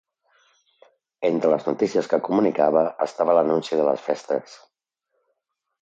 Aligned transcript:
Entre 1.29 1.51
les 1.55 1.67
notícies 1.69 2.09
que 2.15 2.21
comunicava 2.29 2.83
estava 3.07 3.39
l'anunci 3.39 3.81
de 3.83 3.89
les 3.93 4.05
festes. 4.11 4.61